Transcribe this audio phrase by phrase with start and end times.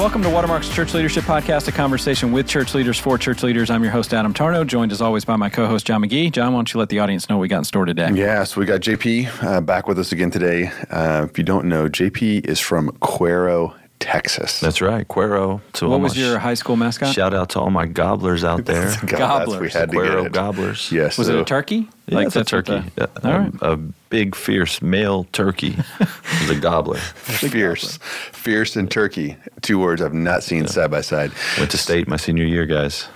[0.00, 3.68] welcome to Watermark's Church Leadership Podcast, a conversation with church leaders for church leaders.
[3.68, 6.32] I'm your host, Adam Tarnow, joined as always by my co host, John McGee.
[6.32, 8.10] John, why don't you let the audience know what we got in store today?
[8.14, 10.72] Yes, we got JP uh, back with us again today.
[10.88, 14.58] Uh, if you don't know, JP is from Cuero, Texas.
[14.60, 15.60] That's right, Cuero.
[15.74, 17.14] To what was your high school mascot?
[17.14, 18.96] Shout out to all my gobblers out there.
[19.06, 19.60] gobblers.
[19.60, 20.90] We had Cuero gobblers.
[20.90, 21.16] Yes.
[21.16, 21.36] Was so.
[21.36, 21.88] it a turkey?
[22.06, 22.82] Yeah, like it's a turkey.
[22.96, 23.52] The, a, right.
[23.60, 25.76] a, big, fierce male turkey.
[26.40, 26.98] is a gobbler.
[26.98, 27.98] fierce,
[28.32, 29.36] fierce, and turkey.
[29.60, 30.70] Two words I've not seen yeah.
[30.70, 31.30] side by side.
[31.58, 33.06] Went to state my senior year, guys.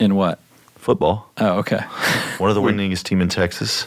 [0.00, 0.40] In what?
[0.76, 1.30] Football.
[1.36, 1.82] Oh, okay.
[2.38, 3.86] One of the winningest team in Texas.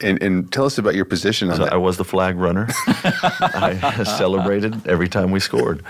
[0.00, 1.72] And, and tell us about your position on so that.
[1.72, 2.66] I was the flag runner.
[2.86, 5.82] I celebrated every time we scored.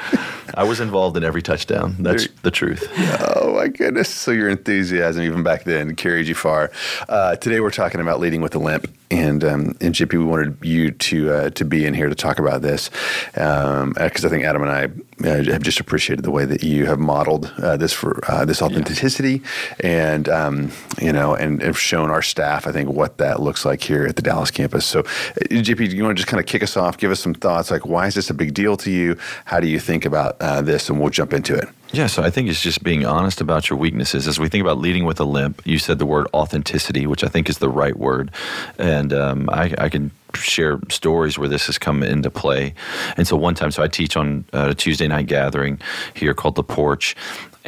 [0.54, 1.96] I was involved in every touchdown.
[1.98, 2.88] That's there, the truth.
[3.36, 4.08] Oh my goodness!
[4.08, 6.70] So your enthusiasm, even back then, carried you far.
[7.08, 10.58] Uh, today we're talking about leading with a limp, and um, and JP, we wanted
[10.62, 12.90] you to uh, to be in here to talk about this
[13.32, 16.86] because um, I think Adam and I uh, have just appreciated the way that you
[16.86, 19.42] have modeled uh, this for uh, this authenticity,
[19.82, 20.12] yeah.
[20.12, 23.82] and um, you know, and have shown our staff, I think, what that looks like
[23.82, 24.84] here at the Dallas campus.
[24.84, 25.04] So, uh,
[25.50, 26.98] JP, do you want to just kind of kick us off?
[26.98, 29.16] Give us some thoughts, like why is this a big deal to you?
[29.44, 30.88] How do you think about uh, this?
[30.90, 31.68] And we'll jump into it.
[31.90, 34.28] Yeah, so I think it's just being honest about your weaknesses.
[34.28, 37.28] As we think about leading with a limp, you said the word authenticity, which I
[37.28, 38.30] think is the right word.
[38.76, 42.74] And um, I, I, can share stories where this has come into play.
[43.16, 45.80] And so one time, so I teach on a Tuesday night gathering
[46.12, 47.16] here called The Porch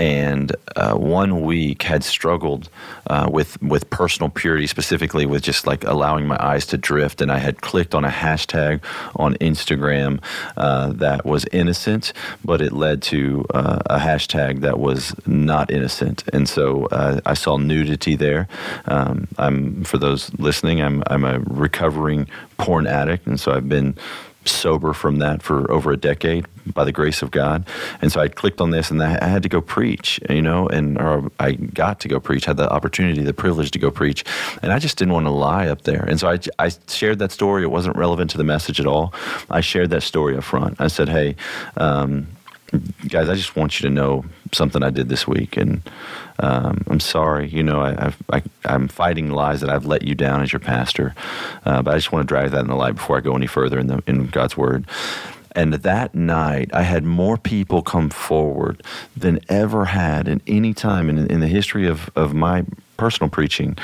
[0.01, 2.71] and uh, one week had struggled
[3.09, 7.21] uh, with with personal purity, specifically with just like allowing my eyes to drift.
[7.21, 8.81] And I had clicked on a hashtag
[9.17, 10.23] on Instagram
[10.57, 16.25] uh, that was innocent, but it led to uh, a hashtag that was not innocent.
[16.33, 18.49] And so uh, I saw nudity there.
[18.87, 22.27] Um, I'm for those listening, I'm I'm a recovering
[22.57, 23.97] porn addict, and so I've been
[24.45, 27.67] sober from that for over a decade by the grace of God.
[28.01, 30.99] And so I clicked on this and I had to go preach, you know, and
[30.99, 34.25] or I got to go preach, had the opportunity, the privilege to go preach.
[34.63, 36.05] And I just didn't want to lie up there.
[36.05, 37.63] And so I, I shared that story.
[37.63, 39.13] It wasn't relevant to the message at all.
[39.51, 40.81] I shared that story up front.
[40.81, 41.37] I said, hey,
[41.77, 42.29] um,
[43.09, 45.83] guys, I just want you to know something I did this week, and
[46.39, 47.49] um, I'm sorry.
[47.49, 51.15] You know, I, I, am fighting lies that I've let you down as your pastor,
[51.65, 53.47] uh, but I just want to drive that in the light before I go any
[53.47, 54.87] further in the in God's word.
[55.53, 58.83] And that night, I had more people come forward
[59.17, 62.65] than ever had in any time in, in the history of, of my
[62.97, 63.77] personal preaching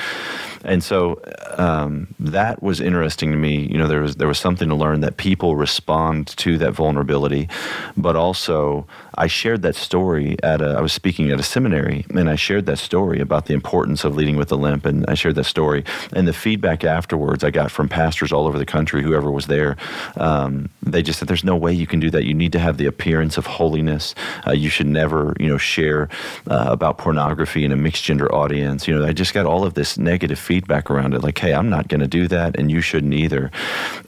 [0.66, 1.21] and so
[1.59, 3.69] um, that was interesting to me.
[3.71, 7.49] You know, there was there was something to learn that people respond to that vulnerability,
[7.97, 10.71] but also I shared that story at a.
[10.77, 14.16] I was speaking at a seminary, and I shared that story about the importance of
[14.16, 17.71] leading with a limp, and I shared that story, and the feedback afterwards I got
[17.71, 19.77] from pastors all over the country, whoever was there,
[20.16, 22.25] um, they just said, "There's no way you can do that.
[22.25, 24.15] You need to have the appearance of holiness.
[24.47, 26.09] Uh, you should never, you know, share
[26.50, 28.88] uh, about pornography in a mixed gender audience.
[28.88, 31.52] You know, I just got all of this negative feedback." Feedback around it like hey
[31.52, 33.50] i'm not going to do that and you shouldn't either.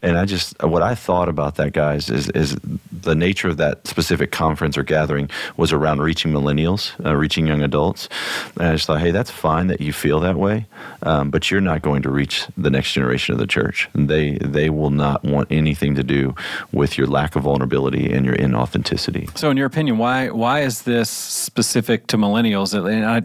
[0.03, 2.56] And i just what i thought about that guys is is
[2.91, 5.28] the nature of that specific conference or gathering
[5.59, 8.09] was around reaching millennials uh, reaching young adults.
[8.59, 10.66] And i just thought hey that's fine that you feel that way
[11.03, 13.88] um, but you're not going to reach the next generation of the church.
[13.94, 16.34] They they will not want anything to do
[16.72, 19.36] with your lack of vulnerability and your inauthenticity.
[19.36, 22.69] So in your opinion why why is this specific to millennials?
[22.75, 23.22] I,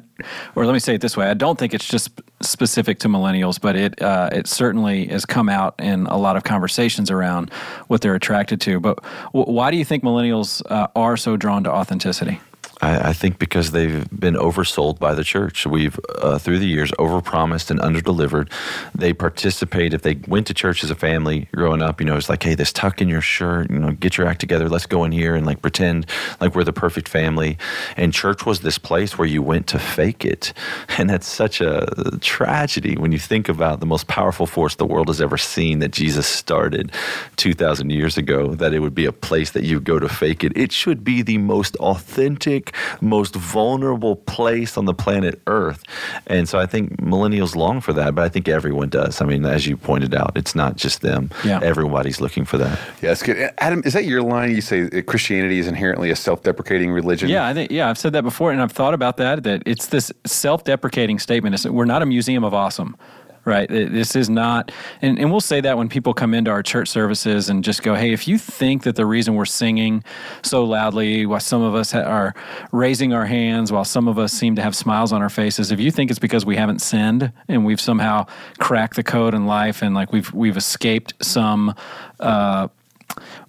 [0.56, 2.10] or let me say it this way i don't think it's just
[2.44, 6.44] specific to millennials, but it uh, it certainly has come out in a lot of
[6.44, 7.52] conversations around
[7.88, 8.80] what they're attracted to.
[8.80, 12.40] But w- why do you think millennials uh, are so drawn to authenticity?
[12.84, 15.66] I, I, think because they've been oversold by the church.
[15.66, 18.52] We've, uh, through the years, overpromised and underdelivered.
[18.94, 19.94] They participate.
[19.94, 22.56] If they went to church as a family growing up, you know, it's like, hey,
[22.56, 24.68] this tuck in your shirt, you know, get your act together.
[24.68, 26.08] Let's go in here and like pretend
[26.42, 27.58] like we're the perfect family.
[27.96, 30.54] And church was this place where you went to fake it.
[31.04, 35.08] And that's such a tragedy when you think about the most powerful force the world
[35.08, 36.92] has ever seen that Jesus started
[37.36, 40.56] 2,000 years ago, that it would be a place that you go to fake it.
[40.56, 45.84] It should be the most authentic, most vulnerable place on the planet Earth.
[46.28, 49.22] And so I think millennials long for that, but I think everyone does.
[49.22, 51.30] I mean, as you pointed out, it's not just them.
[51.44, 51.60] Yeah.
[51.62, 52.80] Everybody's looking for that.
[53.02, 53.52] Yeah, that's good.
[53.58, 54.52] Adam, is that your line?
[54.52, 57.30] You say Christianity is inherently a self-deprecating religion?
[57.30, 59.44] Yeah, I think yeah, I've said that before, and I've thought about that.
[59.44, 61.56] That it's this self-deprecating statement.
[61.56, 62.96] It's, we're not a museum of awesome
[63.46, 63.68] right?
[63.70, 67.50] This is not, and, and we'll say that when people come into our church services
[67.50, 70.04] and just go, hey, if you think that the reason we're singing
[70.44, 72.34] so loudly, while some of us are
[72.72, 75.80] raising our hands, while some of us seem to have smiles on our faces, if
[75.80, 78.26] you think it's because we haven't sinned and we've somehow
[78.60, 81.74] cracked the code in life and like we've we've escaped some
[82.20, 82.68] uh,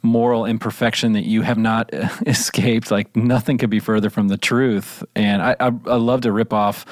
[0.05, 1.91] moral imperfection that you have not
[2.27, 2.91] escaped.
[2.91, 5.03] Like nothing could be further from the truth.
[5.17, 6.85] And I, I, I love to rip off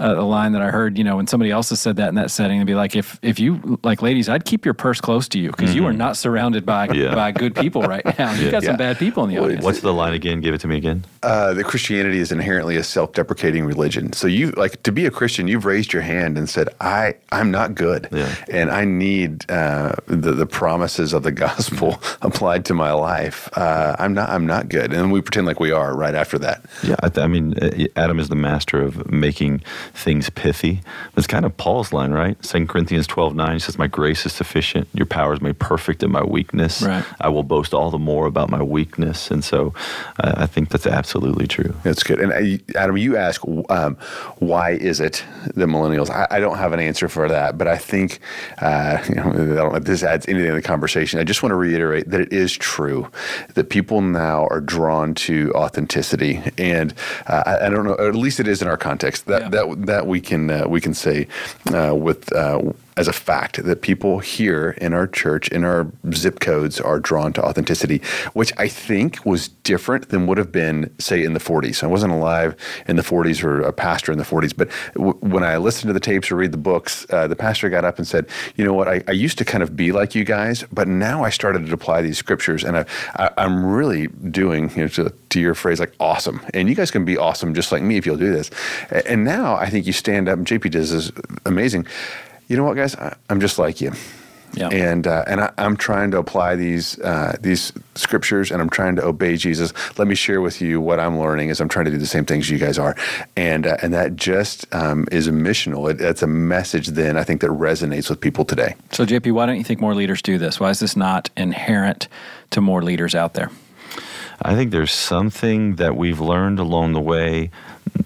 [0.00, 2.14] uh, a line that I heard, you know, when somebody else has said that in
[2.16, 5.28] that setting, and be like, if if you like ladies, I'd keep your purse close
[5.28, 5.78] to you because mm-hmm.
[5.78, 7.14] you are not surrounded by yeah.
[7.14, 8.32] by good people right now.
[8.32, 8.50] You've yeah.
[8.50, 9.64] got some bad people in the audience.
[9.64, 10.40] What's the line again?
[10.40, 11.04] Give it to me again.
[11.22, 14.12] Uh, that Christianity is inherently a self-deprecating religion.
[14.12, 17.50] So you like to be a Christian, you've raised your hand and said, I I'm
[17.50, 18.34] not good, yeah.
[18.48, 23.48] and I need uh, the the promises of the gospel applied to my life.
[23.56, 26.64] Uh, I'm not I'm not good, and we pretend like we are right after that.
[26.82, 29.62] Yeah, I, I mean, uh, Adam is the master of making
[29.94, 30.80] things pithy.
[31.16, 32.42] It's kind of Paul's line, right?
[32.44, 34.88] Second Corinthians 12, 9, he says, My grace is sufficient.
[34.94, 36.82] Your power is made perfect in my weakness.
[36.82, 37.04] Right.
[37.20, 39.30] I will boast all the more about my weakness.
[39.30, 39.74] And so
[40.18, 41.74] uh, I think that's absolutely true.
[41.82, 42.20] That's good.
[42.20, 43.96] And uh, Adam, you ask, um,
[44.38, 45.24] why is it
[45.54, 46.10] the millennials?
[46.10, 48.20] I, I, don't have an answer for that, but I think,
[48.58, 51.20] uh, you know, I don't know if this adds anything to the conversation.
[51.20, 53.10] I just want to reiterate that it is true
[53.54, 56.42] that people now are drawn to authenticity.
[56.56, 56.94] And
[57.26, 59.26] uh, I, I, don't know, at least it is in our context.
[59.26, 59.48] That, yeah.
[59.48, 61.26] that, that we can, uh, we can say
[61.72, 66.40] uh, with uh, as a fact that people here in our church, in our zip
[66.40, 68.02] codes, are drawn to authenticity,
[68.32, 71.84] which I think was different than would have been, say, in the 40s.
[71.84, 72.56] I wasn't alive
[72.88, 75.92] in the 40s or a pastor in the 40s, but w- when I listened to
[75.92, 78.72] the tapes or read the books, uh, the pastor got up and said, You know
[78.72, 78.88] what?
[78.88, 81.72] I, I, used to kind of be like you guys, but now I started to
[81.72, 82.78] apply these scriptures, and
[83.14, 86.40] I, am really doing, you know, to, to your phrase, like awesome.
[86.52, 88.50] And you guys can be awesome just like me if you'll do this.
[88.90, 91.12] And now I think you stand up, and JP does this
[91.46, 91.86] amazing
[92.48, 93.92] you know what, guys, I, am just like you.
[94.54, 94.68] Yeah.
[94.68, 98.96] And uh, and I, am trying to apply these uh, these scriptures, and I'm trying
[98.96, 99.74] to obey Jesus.
[99.98, 102.24] Let me share with you what I'm learning as I'm trying to do the same
[102.24, 102.96] things you guys are,
[103.36, 105.90] and uh, and that just um, is a missional.
[105.90, 108.74] It, it's a message then I think that resonates with people today.
[108.90, 110.58] So JP, why don't you think more leaders do this?
[110.58, 112.08] Why is this not inherent
[112.50, 113.50] to more leaders out there?
[114.40, 117.50] I think there's something that we've learned along the way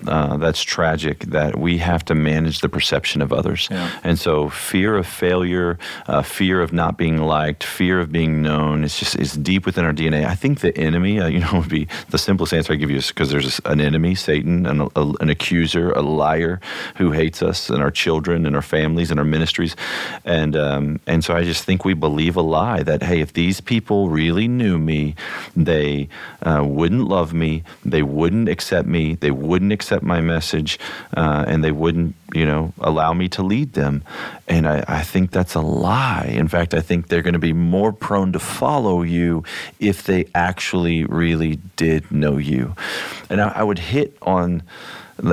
[0.07, 3.69] uh, that's tragic that we have to manage the perception of others.
[3.71, 3.91] Yeah.
[4.03, 8.85] And so fear of failure, uh, fear of not being liked, fear of being known,
[8.85, 10.25] it's just it's deep within our DNA.
[10.25, 12.97] I think the enemy, uh, you know, would be the simplest answer I give you
[12.97, 16.61] is because there's an enemy, Satan, an, a, an accuser, a liar
[16.97, 19.77] who hates us and our children and our families and our ministries.
[20.25, 23.61] And, um, and so I just think we believe a lie that, hey, if these
[23.61, 25.15] people really knew me,
[25.55, 26.09] they
[26.43, 30.79] uh, wouldn't love me, they wouldn't accept me, they wouldn't accept my message,
[31.17, 34.03] uh, and they wouldn't, you know, allow me to lead them.
[34.47, 36.31] And I, I think that's a lie.
[36.33, 39.45] In fact, I think they're going to be more prone to follow you
[39.81, 42.75] if they actually really did know you.
[43.29, 44.63] And I, I would hit on,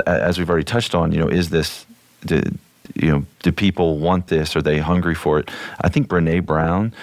[0.06, 1.86] as we've already touched on, you know, is this.
[2.22, 2.58] The,
[2.96, 4.56] you know, do people want this?
[4.56, 5.50] Are they hungry for it?
[5.82, 6.94] I think Brene Brown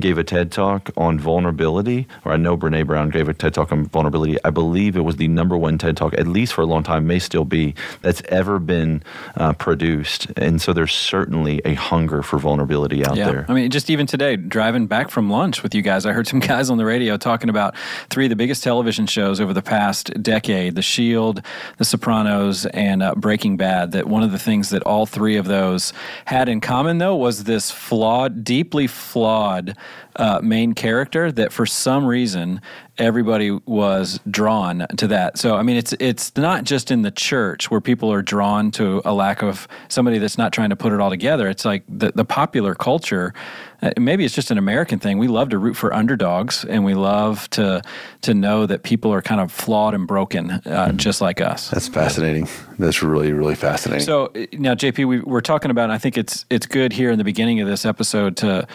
[0.00, 3.70] gave a TED talk on vulnerability, or I know Brene Brown gave a TED talk
[3.70, 4.38] on vulnerability.
[4.44, 7.06] I believe it was the number one TED talk, at least for a long time,
[7.06, 9.02] may still be, that's ever been
[9.36, 10.26] uh, produced.
[10.36, 13.30] And so there's certainly a hunger for vulnerability out yeah.
[13.30, 13.46] there.
[13.48, 16.40] I mean, just even today, driving back from lunch with you guys, I heard some
[16.40, 17.76] guys on the radio talking about
[18.10, 21.40] three of the biggest television shows over the past decade The Shield,
[21.78, 23.92] The Sopranos, and uh, Breaking Bad.
[23.92, 25.83] That one of the things that all three of those
[26.24, 29.76] had in common, though, was this flawed, deeply flawed
[30.16, 32.60] uh, main character that for some reason
[32.98, 35.38] everybody was drawn to that.
[35.38, 39.02] So I mean, it's it's not just in the church where people are drawn to
[39.04, 41.48] a lack of somebody that's not trying to put it all together.
[41.48, 43.34] It's like the the popular culture.
[43.82, 45.18] Uh, maybe it's just an American thing.
[45.18, 47.82] We love to root for underdogs, and we love to
[48.22, 50.96] to know that people are kind of flawed and broken, uh, mm-hmm.
[50.96, 51.70] just like us.
[51.70, 52.48] That's fascinating.
[52.78, 54.04] That's really really fascinating.
[54.04, 55.90] So uh, now, JP, we, we're talking about.
[55.90, 58.66] I think it's it's good here in the beginning of this episode to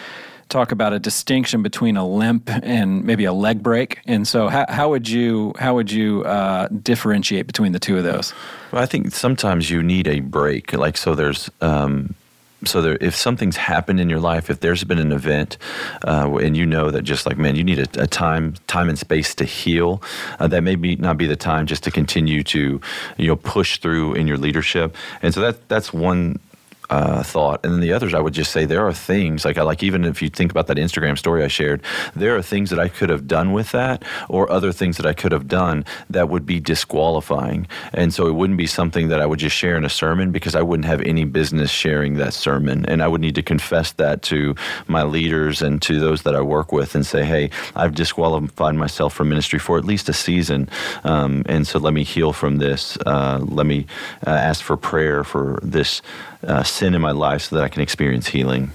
[0.50, 4.00] talk about a distinction between a limp and maybe a leg break.
[4.06, 8.04] And so, how, how would you how would you uh, differentiate between the two of
[8.04, 8.34] those?
[8.72, 10.72] Well, I think sometimes you need a break.
[10.72, 11.50] Like so, there's.
[11.60, 12.14] Um,
[12.62, 15.56] so there, if something's happened in your life, if there's been an event,
[16.06, 18.98] uh, and you know that just like man, you need a, a time, time and
[18.98, 20.02] space to heal,
[20.40, 22.78] uh, that may be not be the time just to continue to,
[23.16, 24.94] you know, push through in your leadership.
[25.22, 26.38] And so that that's one
[26.90, 27.64] uh, thought.
[27.64, 30.04] And then the others, I would just say there are things like I like even
[30.04, 31.82] if you think about that Instagram story I shared,
[32.14, 35.12] there are things that I could have done with that, or other things that I
[35.12, 37.66] could have done that would be disqualifying.
[37.94, 40.54] And so it wouldn't be something that I would just share in a sermon because
[40.54, 44.22] I wouldn't have any business sharing that sermon, and I would need to confess that
[44.22, 44.54] to
[44.88, 49.14] my leaders and to those that I work with and say, hey, I've disqualified myself
[49.14, 50.68] from ministry for at least a season,
[51.04, 52.98] um, and so let me heal from this.
[53.06, 53.86] Uh, let me
[54.26, 56.02] uh, ask for prayer for this
[56.46, 58.70] uh, sin in my life so that I can experience healing.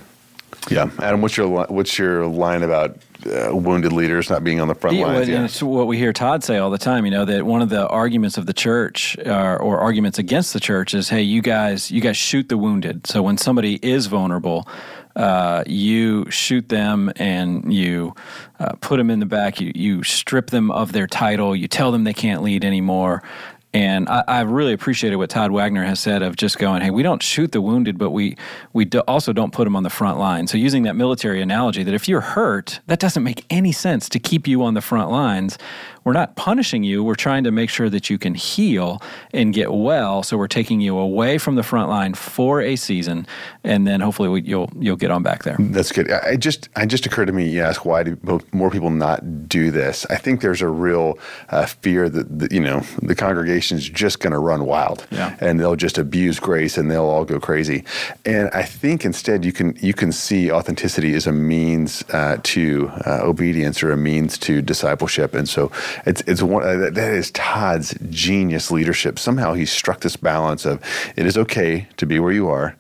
[0.70, 4.68] Yeah, Adam, what's your li- what's your line about uh, wounded leaders not being on
[4.68, 5.30] the front Yeah, lines?
[5.30, 7.06] well, it's what we hear Todd say all the time.
[7.06, 10.60] You know that one of the arguments of the church, uh, or arguments against the
[10.60, 14.68] church, is, "Hey, you guys, you guys shoot the wounded." So when somebody is vulnerable,
[15.16, 18.16] uh, you shoot them and you
[18.60, 19.62] uh, put them in the back.
[19.62, 21.56] You you strip them of their title.
[21.56, 23.22] You tell them they can't lead anymore.
[23.76, 27.04] And I, I really appreciated what Todd Wagner has said of just going, hey, we
[27.04, 28.38] don't shoot the wounded, but we
[28.72, 30.48] we do also don't put them on the front line.
[30.48, 34.18] So using that military analogy, that if you're hurt, that doesn't make any sense to
[34.18, 35.58] keep you on the front lines.
[36.06, 37.04] We're not punishing you.
[37.04, 39.02] We're trying to make sure that you can heal
[39.34, 40.24] and get well.
[40.24, 43.28] So we're taking you away from the front line for a season,
[43.64, 45.58] and then hopefully we, you'll you'll get on back there.
[45.60, 46.10] That's good.
[46.12, 47.50] I just, I just occurred to me.
[47.50, 48.18] You ask why do
[48.54, 50.06] more people not do this?
[50.10, 53.16] I think there's a real uh, fear that, that you know the
[53.66, 55.36] congregation's just going to run wild, Yeah.
[55.40, 57.84] and they'll just abuse grace and they'll all go crazy.
[58.26, 62.92] And I think instead you can you can see authenticity as a means uh, to
[63.06, 65.34] uh, obedience or a means to discipleship.
[65.34, 65.72] And so
[66.06, 69.18] it's it's one uh, that that is Todd's genius leadership.
[69.20, 70.80] Somehow he struck this balance of
[71.16, 72.76] it is okay to be where you are.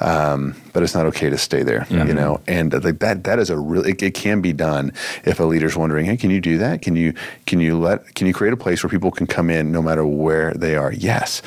[0.00, 2.40] Um, but it's not okay to stay there, you know.
[2.46, 4.92] And uh, like that, that is a really it, it can be done
[5.24, 6.80] if a leader's wondering, hey, can you do that?
[6.80, 7.12] Can you
[7.46, 10.06] can you let can you create a place where people can come in no matter
[10.06, 10.92] where they are?
[10.92, 11.42] Yes,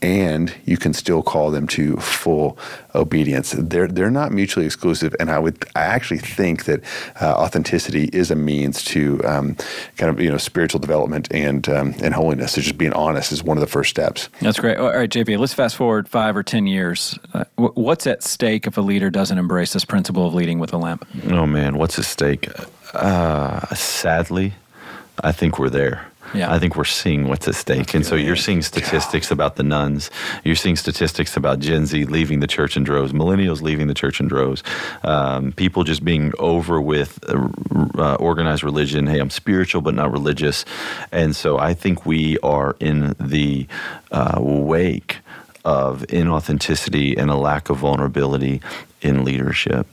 [0.00, 2.58] and you can still call them to full
[2.94, 3.54] obedience.
[3.58, 6.82] They're they're not mutually exclusive, and I would I actually think that
[7.20, 9.56] uh, authenticity is a means to um,
[9.96, 12.52] kind of you know spiritual development and um, and holiness.
[12.52, 14.28] So just being honest is one of the first steps.
[14.40, 14.76] That's great.
[14.76, 17.18] All right, JP, let's fast forward five or 10 years.
[17.34, 20.78] Uh, what's at stake if a leader doesn't embrace this principle of leading with a
[20.78, 21.06] lamp?
[21.30, 22.48] Oh man, what's at stake?
[22.94, 24.54] Uh, sadly,
[25.22, 26.06] I think we're there.
[26.34, 26.52] Yeah.
[26.52, 27.94] I think we're seeing what's at stake.
[27.94, 30.10] And so you're seeing statistics about the nones.
[30.44, 34.20] You're seeing statistics about Gen Z leaving the church in droves, millennials leaving the church
[34.20, 34.62] in droves,
[35.02, 37.48] um, people just being over with uh,
[37.98, 39.06] uh, organized religion.
[39.06, 40.64] Hey, I'm spiritual, but not religious.
[41.12, 43.66] And so I think we are in the
[44.10, 45.18] uh, wake
[45.64, 48.60] of inauthenticity and a lack of vulnerability
[49.02, 49.86] in leadership.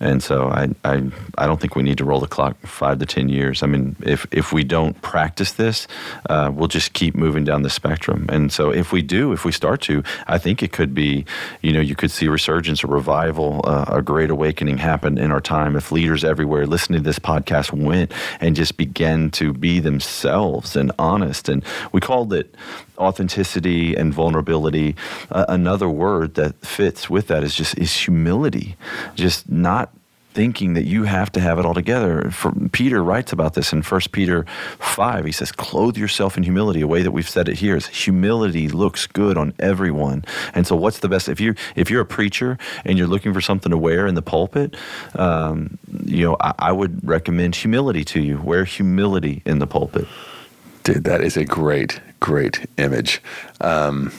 [0.00, 3.06] And so I, I, I don't think we need to roll the clock five to
[3.06, 3.62] 10 years.
[3.62, 5.88] I mean, if, if we don't practice this,
[6.28, 8.26] uh, we'll just keep moving down the spectrum.
[8.28, 11.24] And so if we do, if we start to, I think it could be,
[11.62, 15.40] you know, you could see resurgence, a revival, uh, a great awakening happen in our
[15.40, 20.76] time if leaders everywhere listening to this podcast went and just began to be themselves
[20.76, 21.48] and honest.
[21.48, 22.54] And we called it
[22.98, 24.96] authenticity and vulnerability.
[25.30, 28.76] Uh, another word that fits with that is just is humility,
[29.14, 29.85] just not
[30.36, 32.30] thinking that you have to have it all together.
[32.30, 34.44] For, Peter writes about this in 1 Peter
[34.80, 35.24] 5.
[35.24, 36.82] He says, Clothe yourself in humility.
[36.82, 40.26] A way that we've said it here is humility looks good on everyone.
[40.52, 41.30] And so, what's the best?
[41.30, 44.20] If you're, if you're a preacher and you're looking for something to wear in the
[44.20, 44.76] pulpit,
[45.14, 48.38] um, you know, I, I would recommend humility to you.
[48.38, 50.06] Wear humility in the pulpit.
[50.82, 53.22] Dude, that is a great, great image.
[53.62, 54.12] Um,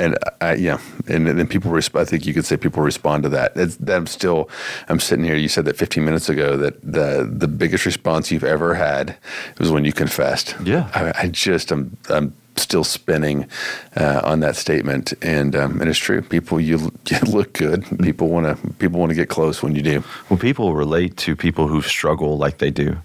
[0.00, 1.70] and I, yeah, and then people.
[1.70, 3.52] Resp- I think you could say people respond to that.
[3.56, 4.48] It's, that I'm still.
[4.88, 5.36] I'm sitting here.
[5.36, 9.16] You said that 15 minutes ago that the the biggest response you've ever had
[9.58, 10.56] was when you confessed.
[10.64, 10.90] Yeah.
[10.94, 13.46] I, I just I'm I'm still spinning
[13.96, 16.20] uh, on that statement, and um, and it's true.
[16.22, 16.78] People, you,
[17.10, 17.84] you look good.
[18.00, 20.02] People want to people want to get close when you do.
[20.28, 22.96] Well, people relate to people who struggle like they do,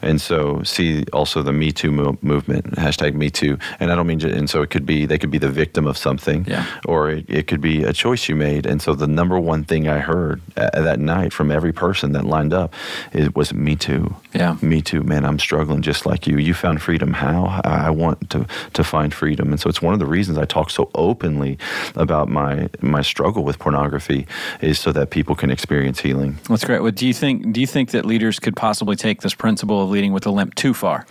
[0.00, 4.06] and so see also the Me Too mo- movement hashtag Me Too, and I don't
[4.06, 6.64] mean to, and so it could be they could be the victim of something, Yeah.
[6.86, 9.88] or it, it could be a choice you made, and so the number one thing
[9.88, 12.72] I heard uh, that night from every person that lined up,
[13.12, 14.14] it was Me Too.
[14.34, 14.56] Yeah.
[14.62, 15.24] Me Too, man.
[15.24, 16.38] I'm struggling just like you.
[16.38, 17.12] You found freedom.
[17.12, 17.60] How?
[17.64, 20.44] I I want to to find freedom, and so it's one of the reasons I
[20.44, 21.58] talk so openly
[21.96, 24.26] about my my struggle with pornography
[24.60, 26.38] is so that people can experience healing.
[26.48, 26.80] That's great.
[26.80, 29.90] Well, do you think do you think that leaders could possibly take this principle of
[29.90, 31.06] leading with a limp too far?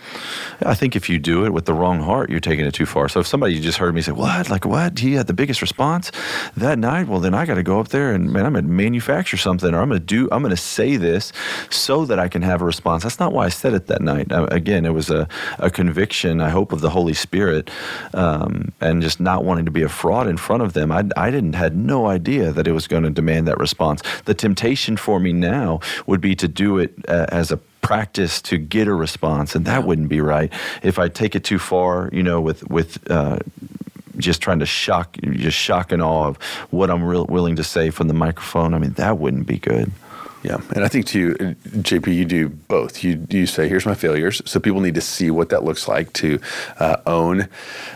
[0.64, 3.08] I think if you do it with the wrong heart, you're taking it too far.
[3.08, 4.50] So if somebody just heard me say, "What?
[4.50, 4.98] Like what?
[4.98, 6.10] He had the biggest response
[6.56, 8.70] that night." Well, then I got to go up there and man, I'm going to
[8.70, 11.32] manufacture something, or I'm going to do, I'm going to say this
[11.70, 13.02] so that I can have a response.
[13.02, 14.28] That's not why I said it that night.
[14.30, 16.40] Again, it was a, a conviction.
[16.40, 17.70] I hope of the Holy Spirit,
[18.14, 20.92] um, and just not wanting to be a fraud in front of them.
[20.92, 24.02] I, I didn't had no idea that it was going to demand that response.
[24.24, 28.58] The temptation for me now would be to do it uh, as a practice to
[28.58, 30.52] get a response, and that wouldn't be right.
[30.82, 33.38] If I take it too far, you know, with with uh,
[34.18, 36.36] just trying to shock, just shock and awe of
[36.70, 38.74] what I'm real willing to say from the microphone.
[38.74, 39.92] I mean, that wouldn't be good.
[40.42, 43.04] Yeah, and I think too, JP, you do both.
[43.04, 46.12] You you say, "Here's my failures," so people need to see what that looks like
[46.14, 46.40] to
[46.80, 47.48] uh, own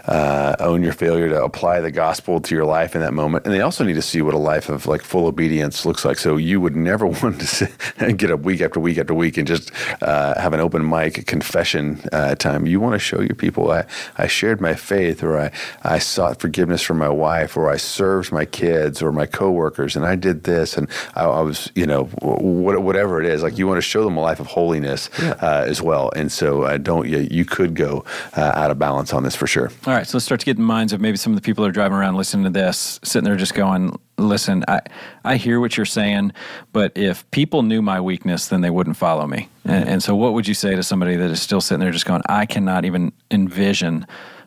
[0.06, 3.52] uh, own your failure, to apply the gospel to your life in that moment, and
[3.54, 6.18] they also need to see what a life of like full obedience looks like.
[6.18, 9.72] So you would never want to get up week after week after week and just
[10.00, 12.66] uh, have an open mic confession uh, time.
[12.66, 13.86] You want to show your people, I
[14.18, 15.50] I shared my faith, or I
[15.82, 20.06] I sought forgiveness from my wife, or I served my kids or my coworkers, and
[20.06, 22.04] I did this, and I, I was you know
[22.40, 23.42] whatever it is.
[23.42, 25.34] Like you want to show them a life of holiness yeah.
[25.40, 26.10] uh, as well.
[26.14, 28.04] And so uh, don't you, you could go
[28.36, 29.70] uh, out of balance on this for sure.
[29.86, 31.62] All right, so let's start to get in minds of maybe some of the people
[31.64, 34.80] that are driving around listening to this, sitting there just going, "Listen, I
[35.24, 36.32] I hear what you're saying,
[36.72, 39.70] but if people knew my weakness, then they wouldn't follow me." Mm-hmm.
[39.70, 42.06] And, and so, what would you say to somebody that is still sitting there just
[42.06, 44.06] going, "I cannot even envision."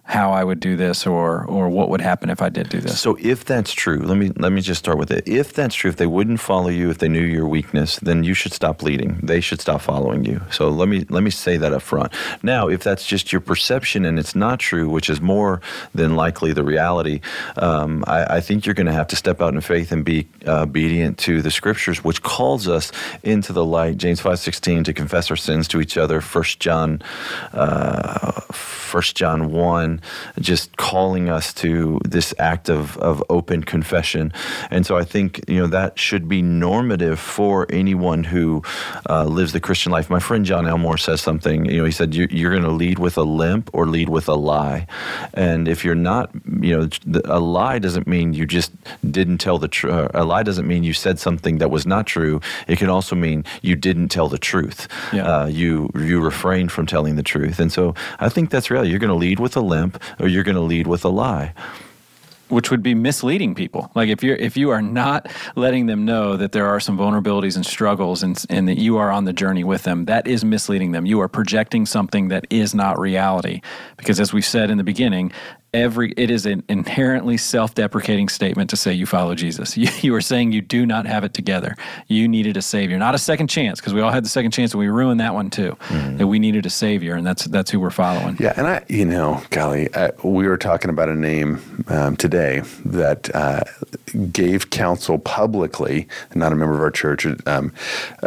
[0.10, 3.00] How I would do this or or what would happen if I did do this.
[3.00, 5.28] So if that's true, let me let me just start with it.
[5.28, 8.34] If that's true, if they wouldn't follow you if they knew your weakness, then you
[8.34, 9.20] should stop leading.
[9.22, 10.42] They should stop following you.
[10.52, 12.12] So let me let me say that up front.
[12.42, 15.62] Now, if that's just your perception and it's not true, which is more
[15.94, 17.22] than likely the reality,
[17.58, 20.28] um, I, I, think you're going to have to step out in faith and be
[20.48, 23.98] uh, obedient to the scriptures, which calls us into the light.
[23.98, 26.20] James five sixteen to confess our sins to each other.
[26.20, 27.04] First John.
[27.54, 28.42] Uh,
[28.90, 29.52] First John
[30.02, 34.32] 1, just calling us to this act of, of open confession.
[34.72, 38.64] And so I think, you know, that should be normative for anyone who
[39.10, 40.10] uh, lives the Christian life.
[40.10, 43.00] My friend John Elmore says something, you know, he said, you're, you're going to lead
[43.00, 44.88] with a limp or lead with a lie.
[45.34, 48.72] And if you're not, you know, a lie doesn't mean you just
[49.10, 50.12] didn't tell the truth.
[50.14, 52.42] A lie doesn't mean you said something that was not true.
[52.68, 54.88] It can also mean you didn't tell the truth.
[55.14, 55.24] Yeah.
[55.24, 57.60] Uh, you, you refrained from telling the truth.
[57.60, 59.89] And so I think that's really you're going to lead with a limp
[60.20, 61.54] or you're going to lead with a lie
[62.50, 63.92] which would be misleading people.
[63.96, 67.56] Like if you're if you are not letting them know that there are some vulnerabilities
[67.56, 70.92] and struggles and and that you are on the journey with them, that is misleading
[70.92, 71.06] them.
[71.06, 73.62] You are projecting something that is not reality.
[73.98, 75.32] Because as we said in the beginning,
[75.74, 79.78] every it is an inherently self-deprecating statement to say you follow jesus.
[79.80, 81.78] You, you are saying you do not have it together.
[82.08, 82.98] You needed a savior.
[82.98, 85.34] Not a second chance because we all had the second chance and we ruined that
[85.34, 85.78] one too.
[85.88, 86.18] Mm-hmm.
[86.18, 88.36] that we needed a savior and that's that's who we're following.
[88.40, 92.62] Yeah and i you know golly I, we were talking about a name um, today
[92.86, 93.62] that uh,
[94.34, 97.72] gave counsel publicly not a member of our church um,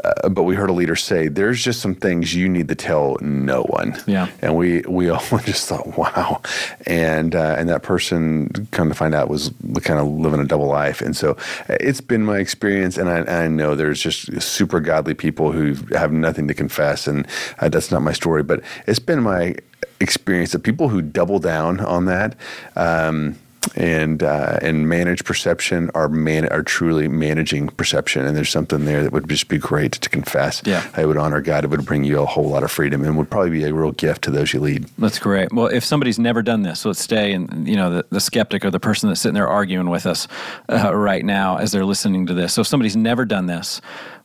[0.04, 3.16] uh, but we heard a leader say there's just some things you need to tell
[3.20, 4.00] no one.
[4.06, 4.28] Yeah.
[4.40, 6.40] And we we all just thought wow.
[6.86, 10.44] And and uh, and that person come to find out was kind of living a
[10.44, 11.00] double life.
[11.00, 11.32] And so
[11.68, 15.74] uh, it's been my experience and I, I know there's just super godly people who
[15.96, 17.26] have nothing to confess and
[17.60, 18.42] uh, that's not my story.
[18.42, 19.56] But it's been my
[20.00, 22.36] experience that people who double down on that
[22.76, 23.36] um,
[23.76, 28.24] and uh, and manage perception are man are truly managing perception.
[28.24, 30.62] And there's something there that would just be great to confess.
[30.64, 30.86] Yeah.
[30.98, 31.64] It would honor god.
[31.64, 33.92] It would bring you a whole lot of freedom and would probably be a real
[33.92, 34.84] gift to those you lead.
[34.98, 35.52] That's great.
[35.52, 38.64] Well if somebody's never done this so let's stay and you know the, the skeptic
[38.64, 40.28] or the person that's sitting there arguing with us
[40.68, 42.52] uh, right now as they're listening to this.
[42.52, 43.80] So if somebody's never done this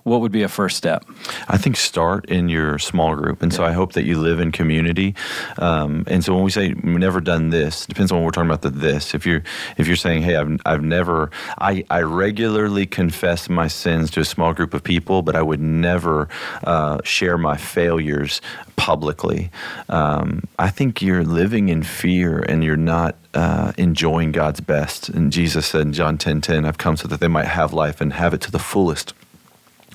[0.08, 1.06] what would be a first step?
[1.48, 3.58] I think start in your small group, and yeah.
[3.58, 5.16] so I hope that you live in community.
[5.58, 8.50] Um, and so when we say we've never done this, depends on what we're talking
[8.50, 8.62] about.
[8.62, 9.44] The this, if you're
[9.78, 14.26] if you're saying, hey, I've I've never, I I regularly confess my sins to a
[14.26, 16.30] small group of people, but I would never
[16.64, 18.42] uh, share my failures
[18.78, 19.52] publicly.
[19.90, 25.10] Um, I think you're living in fear, and you're not uh, enjoying God's best.
[25.10, 28.00] And Jesus said in John 10 10, I've come so that they might have life
[28.00, 29.14] and have it to the fullest.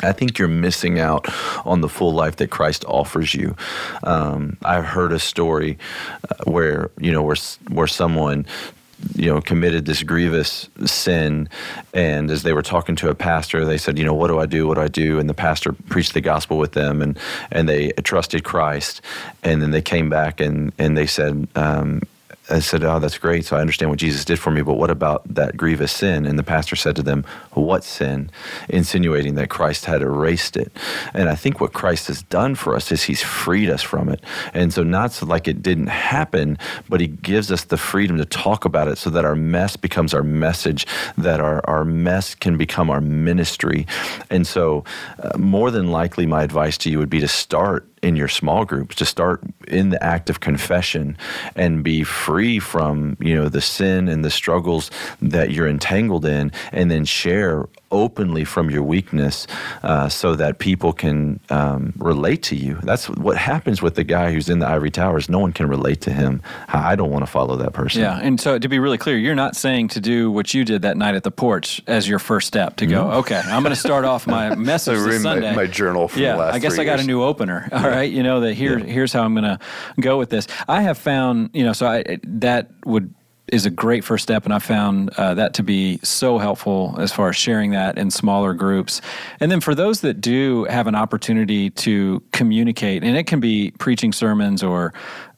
[0.03, 1.27] I think you're missing out
[1.65, 3.57] on the full life that Christ offers you.
[4.03, 5.79] Um, I've heard a story
[6.29, 7.37] uh, where you know where
[7.69, 8.47] where someone
[9.15, 11.49] you know committed this grievous sin
[11.93, 14.47] and as they were talking to a pastor they said you know what do i
[14.47, 17.19] do what do i do and the pastor preached the gospel with them and
[17.51, 19.01] and they trusted christ
[19.43, 22.01] and then they came back and and they said um,
[22.53, 23.47] I said, Oh, that's great.
[23.47, 26.27] So I understand what Jesus did for me, but what about that grievous sin?
[26.27, 28.31] And the pastor said to them, What sin?
[28.69, 30.71] Insinuating that Christ had erased it.
[31.15, 34.23] And I think what Christ has done for us is he's freed us from it.
[34.53, 38.27] And so, not so like it didn't happen, but he gives us the freedom to
[38.27, 40.87] talk about it so that our mess becomes our message,
[41.17, 43.87] that our, our mess can become our ministry.
[44.29, 44.85] And so,
[45.23, 48.65] uh, more than likely, my advice to you would be to start in your small
[48.65, 51.17] groups to start in the act of confession
[51.55, 56.51] and be free from you know the sin and the struggles that you're entangled in
[56.73, 59.47] and then share openly from your weakness
[59.85, 62.79] uh, so that people can um, relate to you.
[62.83, 65.29] That's what happens with the guy who's in the ivory towers.
[65.29, 66.43] No one can relate to him.
[66.69, 68.01] I don't want to follow that person.
[68.03, 68.19] Yeah.
[68.21, 70.97] And so to be really clear, you're not saying to do what you did that
[70.97, 74.05] night at the porch as your first step to go, okay, I'm going to start
[74.05, 75.55] off my message So this read my- Sunday.
[75.55, 77.69] my journal from the yeah, last I guess three I got a new opener.
[77.73, 78.11] All right.
[78.11, 79.59] You know, that here, here's how I'm going to
[80.01, 80.47] go with this.
[80.67, 83.15] I have found, you know, so I, that would,
[83.53, 87.13] is a great first step, and I found uh, that to be so helpful as
[87.13, 89.03] far as sharing that in smaller groups.
[89.41, 93.73] And then for those that do have an opportunity to communicate, and it can be
[93.79, 94.95] preaching sermons or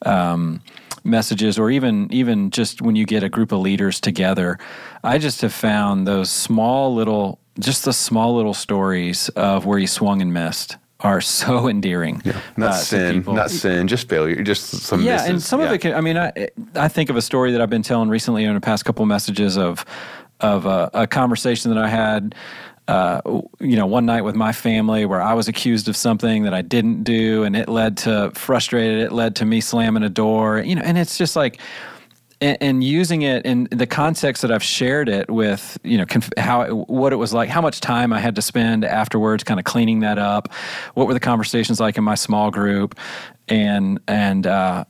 [0.07, 0.63] um,
[1.03, 4.59] messages, or even even just when you get a group of leaders together,
[5.03, 9.89] I just have found those small little, just the small little stories of where you
[9.89, 12.21] swung and missed are so endearing.
[12.57, 13.35] Not uh, sin, people.
[13.35, 15.29] not sin, just failure, just some Yeah, misses.
[15.29, 15.95] and some of it can.
[15.95, 16.33] I mean, I
[16.75, 19.57] I think of a story that I've been telling recently in the past couple messages
[19.57, 19.85] of
[20.41, 22.35] of a, a conversation that I had.
[22.87, 23.23] Uh,
[23.61, 26.61] you know, one night with my family where I was accused of something that I
[26.61, 28.99] didn't do, and it led to frustrated.
[28.99, 30.59] It led to me slamming a door.
[30.61, 31.59] You know, and it's just like,
[32.41, 36.33] and, and using it in the context that I've shared it with, you know, conf-
[36.37, 39.61] how it, what it was like, how much time I had to spend afterwards, kind
[39.61, 40.53] of cleaning that up.
[40.95, 42.99] What were the conversations like in my small group,
[43.49, 44.85] and and uh,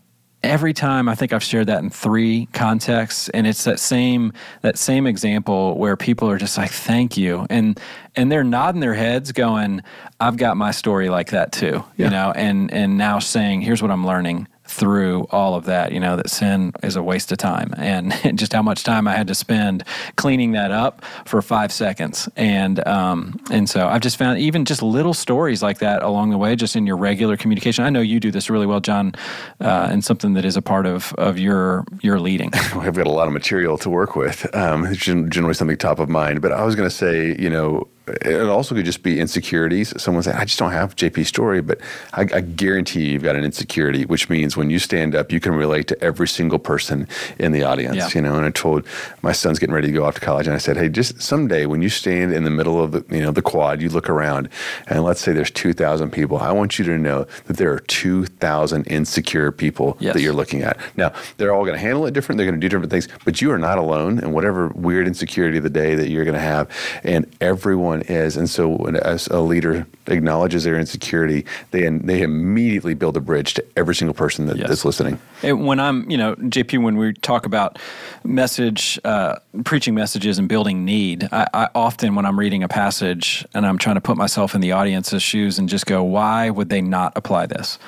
[0.44, 4.78] every time I think I've shared that in three contexts, and it's that same that
[4.78, 7.80] same example where people are just like, "Thank you," and
[8.14, 9.82] and they're nodding their heads, going,
[10.20, 13.90] "I've got my story like that too," you know, and and now saying, "Here's what
[13.90, 17.74] I'm learning." Through all of that, you know, that sin is a waste of time
[17.76, 19.84] and just how much time I had to spend
[20.16, 22.28] cleaning that up for five seconds.
[22.36, 26.38] And, um, and so I've just found even just little stories like that along the
[26.38, 27.84] way, just in your regular communication.
[27.84, 29.14] I know you do this really well, John,
[29.60, 32.50] uh, and something that is a part of, of your, your leading.
[32.54, 34.52] I've got a lot of material to work with.
[34.54, 36.40] Um, it's generally something top of mind.
[36.40, 39.92] But I was going to say, you know, it also could just be insecurities.
[40.00, 41.80] Someone say, I just don't have JP's story, but
[42.12, 45.54] I, I guarantee you've got an insecurity, which means when you stand up, you can
[45.54, 47.96] relate to every single person in the audience.
[47.96, 48.08] Yeah.
[48.14, 48.86] You know, and I told
[49.22, 51.64] my son's getting ready to go off to college, and I said, hey, just someday
[51.66, 54.48] when you stand in the middle of the, you know, the quad, you look around,
[54.88, 56.36] and let's say there's 2,000 people.
[56.38, 60.14] I want you to know that there are 2,000 insecure people Yes.
[60.14, 60.78] that you're looking at.
[60.96, 62.36] Now, they're all going to handle it different.
[62.36, 65.56] They're going to do different things, but you are not alone in whatever weird insecurity
[65.58, 66.70] of the day that you're going to have.
[67.02, 68.36] And everyone is.
[68.36, 73.54] And so, when as a leader acknowledges their insecurity, they they immediately build a bridge
[73.54, 74.68] to every single person that, Yes.
[74.68, 75.18] that's listening.
[75.42, 77.78] And when I'm, you know, JP, when we talk about
[78.24, 83.44] message, uh, preaching messages and building need, I, I often, when I'm reading a passage
[83.54, 86.68] and I'm trying to put myself in the audience's shoes and just go, why would
[86.70, 87.78] they not apply this?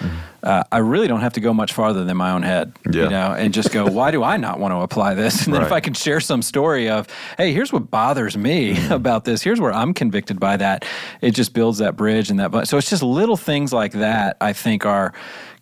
[0.42, 3.04] Uh, I really don't have to go much farther than my own head, Yeah.
[3.04, 5.46] you know, and just go, why do I not want to apply this?
[5.46, 7.06] And then if I can share some story of,
[7.38, 10.84] hey, here's what bothers me about this, here's where I'm convicted by that,
[11.20, 12.68] it just builds that bridge and that.
[12.68, 15.12] So it's just little things like that, I think, are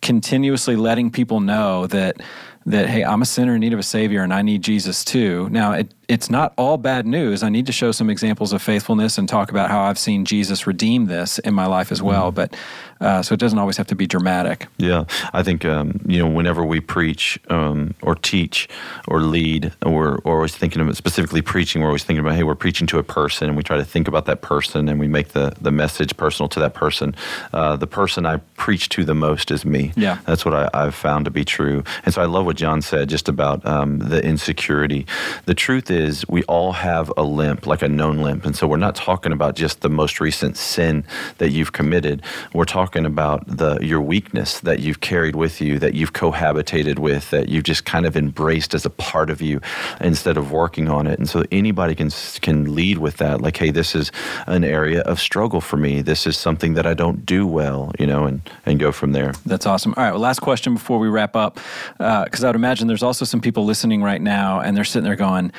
[0.01, 2.21] continuously letting people know that
[2.65, 5.47] that hey i'm a sinner in need of a savior and i need jesus too
[5.49, 9.17] now it, it's not all bad news i need to show some examples of faithfulness
[9.17, 12.55] and talk about how i've seen jesus redeem this in my life as well but
[13.01, 16.29] uh, so it doesn't always have to be dramatic Yeah, I think um, you know
[16.29, 18.69] whenever we preach um, or teach
[19.07, 21.81] or lead, we're, we're always thinking about specifically preaching.
[21.81, 24.07] We're always thinking about hey, we're preaching to a person, and we try to think
[24.07, 27.15] about that person, and we make the the message personal to that person.
[27.51, 29.91] Uh, the person I preach to the most is me.
[29.97, 30.19] Yeah.
[30.25, 31.83] that's what I, I've found to be true.
[32.05, 35.05] And so I love what John said just about um, the insecurity.
[35.45, 38.77] The truth is, we all have a limp, like a known limp, and so we're
[38.77, 41.03] not talking about just the most recent sin
[41.37, 42.21] that you've committed.
[42.53, 47.29] We're talking about the your weakness that you've carried with you, that you've cohabitated with,
[47.31, 49.59] that you've just kind of embraced as a part of you
[49.99, 51.19] instead of working on it.
[51.19, 52.09] And so anybody can
[52.41, 54.11] can lead with that, like, hey, this is
[54.47, 56.01] an area of struggle for me.
[56.01, 59.33] This is something that I don't do well, you know, and and go from there.
[59.45, 59.93] That's awesome.
[59.97, 61.59] All right, well, last question before we wrap up,
[61.97, 65.15] because I would imagine there's also some people listening right now, and they're sitting there
[65.15, 65.51] going,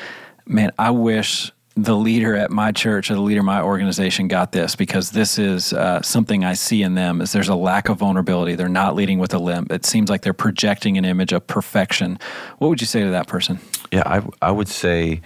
[0.46, 4.51] "Man, I wish the leader at my church or the leader of my organization got
[4.51, 7.20] this because this is uh, something I see in them.
[7.20, 8.55] Is there's a lack of vulnerability?
[8.55, 9.70] They're not leading with a limp.
[9.70, 12.18] It seems like they're projecting an image of perfection.
[12.59, 13.59] What would you say to that person?
[13.92, 15.20] Yeah, I, I would say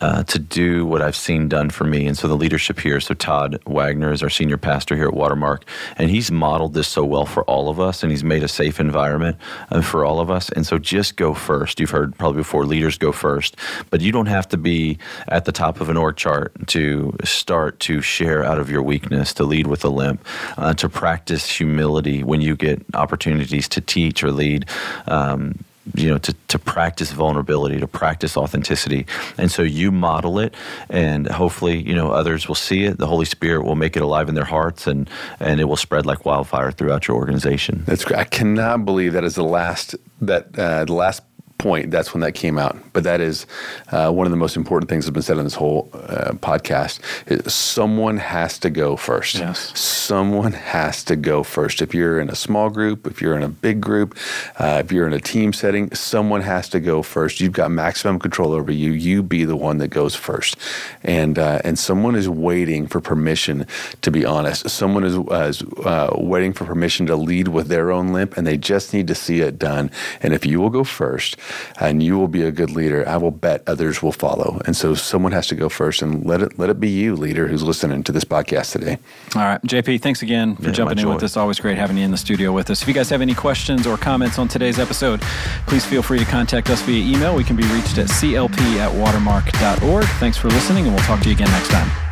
[0.00, 2.06] uh, to do what I've seen done for me.
[2.06, 5.64] And so the leadership here, so Todd Wagner is our senior pastor here at Watermark,
[5.96, 8.80] and he's modeled this so well for all of us, and he's made a safe
[8.80, 9.36] environment
[9.70, 10.48] uh, for all of us.
[10.50, 11.80] And so just go first.
[11.80, 13.56] You've heard probably before leaders go first,
[13.90, 17.80] but you don't have to be at the top of an org chart to start
[17.80, 20.24] to share out of your weakness, to lead with a limp,
[20.56, 24.66] uh, to practice humility when you get opportunities to teach or lead.
[25.06, 29.06] Um, you know to, to practice vulnerability to practice authenticity.
[29.38, 30.54] And so you model it
[30.88, 32.98] and hopefully you know others will see it.
[32.98, 35.08] The holy spirit will make it alive in their hearts and
[35.40, 37.82] and it will spread like wildfire throughout your organization.
[37.86, 38.20] That's great.
[38.20, 41.22] I cannot believe that is the last that uh, the last
[41.62, 42.76] point, that's when that came out.
[42.92, 43.46] But that is
[43.92, 47.00] uh, one of the most important things that's been said in this whole uh, podcast.
[47.26, 49.36] Is someone has to go first.
[49.36, 49.78] Yes.
[49.78, 51.82] Someone has to go first.
[51.82, 54.16] If you're in a small group, if you're in a big group,
[54.58, 57.40] uh, if you're in a team setting, someone has to go first.
[57.40, 58.92] You've got maximum control over you.
[58.92, 60.56] You be the one that goes first,
[61.02, 63.66] and uh, and someone is waiting for permission
[64.02, 64.68] to be honest.
[64.68, 68.46] Someone is, uh, is uh, waiting for permission to lead with their own limp, and
[68.46, 69.90] they just need to see it done.
[70.22, 71.36] And if you will go first,
[71.80, 74.60] and you will be a good leader, I will bet others will follow.
[74.66, 77.46] And so someone has to go first, and let it let it be you, leader,
[77.48, 78.98] who's listening to this podcast today.
[79.34, 81.14] All right, JP, thanks again for Yeah, jumping in joy.
[81.14, 81.36] with us.
[81.36, 82.82] Always great having you in the studio with us.
[82.82, 85.20] If you guys have any questions or comments on today's episode,
[85.66, 87.34] please feel free to contact us via email.
[87.36, 90.04] We can be reached at clp at watermark.org.
[90.18, 92.09] Thanks for listening, and we'll talk to you again next time.